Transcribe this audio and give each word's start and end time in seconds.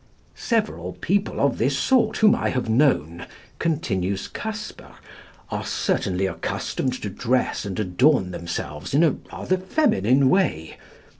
Several 0.33 0.97
men 1.07 1.37
of 1.39 1.59
this 1.59 1.77
sort 1.77 2.17
whom 2.17 2.33
I 2.33 2.49
have 2.49 2.67
known 2.67 3.27
(continues 3.59 4.27
Casper) 4.27 4.95
are 5.51 5.63
certainly 5.63 6.25
accustomed 6.25 6.99
to 7.03 7.09
dress 7.11 7.65
and 7.65 7.79
adorn 7.79 8.31
themselves 8.31 8.95
in 8.95 9.03
a 9.03 9.11
rather 9.31 9.57
feminine 9.59 10.27
way. 10.27 10.79